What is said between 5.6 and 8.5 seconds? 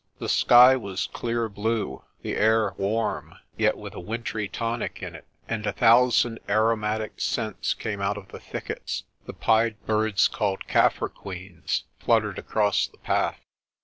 a thousand aromatic scents came out of the